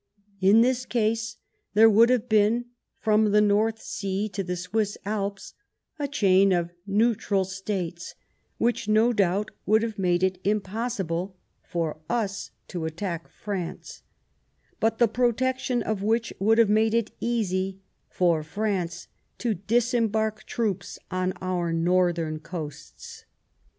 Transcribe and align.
In 0.39 0.61
this 0.61 0.87
case 0.87 1.37
there 1.75 1.87
would 1.87 2.09
have 2.09 2.27
been, 2.27 2.65
from 2.97 3.29
the 3.29 3.39
North 3.39 3.79
Sea 3.79 4.27
to 4.29 4.41
the 4.43 4.55
Swiss 4.55 4.97
Alps, 5.05 5.53
a 5.99 6.07
chain 6.07 6.51
of 6.51 6.71
Neutral 6.87 7.45
States 7.45 8.15
which, 8.57 8.87
no 8.87 9.13
doubt, 9.13 9.51
would 9.67 9.83
have 9.83 9.99
made 9.99 10.23
it 10.23 10.39
im 10.43 10.59
possible 10.59 11.37
for 11.61 11.99
us 12.09 12.49
to 12.69 12.85
attack 12.85 13.27
France, 13.27 14.01
but 14.79 14.97
the 14.97 15.07
protection 15.07 15.83
of 15.83 16.01
which 16.01 16.33
would 16.39 16.57
have 16.57 16.67
made 16.67 16.95
it 16.95 17.11
easy 17.19 17.79
for 18.09 18.41
France 18.41 19.07
to 19.37 19.53
disembark 19.53 20.45
troops 20.45 20.97
on 21.11 21.31
our 21.41 21.71
northern 21.71 22.39
coasts. 22.39 23.25